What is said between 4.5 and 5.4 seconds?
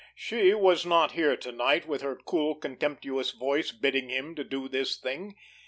this thing.